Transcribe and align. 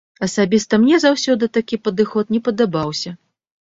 Асабіста 0.27 0.79
мне 0.85 0.95
заўсёды 1.05 1.51
такі 1.59 1.81
падыход 1.87 2.25
не 2.37 2.45
падабаўся. 2.51 3.19